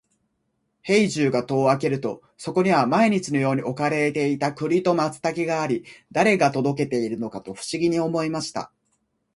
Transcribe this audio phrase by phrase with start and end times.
[0.81, 8.71] 兵十が戸を開けると、そこには毎日のように置かれていた栗と松茸があり、誰が届けているのかと不思議に思いました。